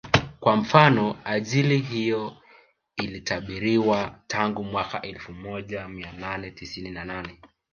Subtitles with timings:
[0.39, 2.33] Kwa mfano ajali hiyo
[2.95, 7.39] ilitabiriwa tangu mwaka elfu moja mia nane tisini na nane